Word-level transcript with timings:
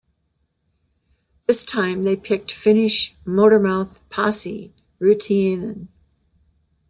This 1.45 1.63
time 1.63 2.01
they 2.01 2.15
picked 2.15 2.51
Finnish 2.53 3.13
"motor-mouth" 3.23 4.01
Pasi 4.09 4.71
Rautiainen. 4.99 5.89